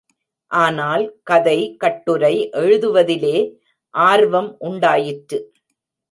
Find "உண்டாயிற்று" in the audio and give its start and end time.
4.59-5.39